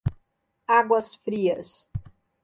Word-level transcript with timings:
Águas 0.67 1.13
Frias 1.21 1.87